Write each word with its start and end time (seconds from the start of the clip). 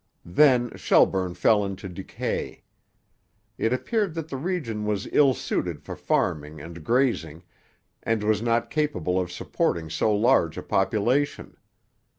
Then 0.25 0.75
Shelburne 0.75 1.35
fell 1.35 1.63
into 1.63 1.87
decay. 1.87 2.63
It 3.59 3.71
appeared 3.71 4.15
that 4.15 4.29
the 4.29 4.35
region 4.35 4.83
was 4.87 5.07
ill 5.11 5.35
suited 5.35 5.83
for 5.83 5.95
farming 5.95 6.59
and 6.59 6.83
grazing, 6.83 7.43
and 8.01 8.23
was 8.23 8.41
not 8.41 8.71
capable 8.71 9.19
of 9.19 9.31
supporting 9.31 9.91
so 9.91 10.11
large 10.11 10.57
a 10.57 10.63
population. 10.63 11.55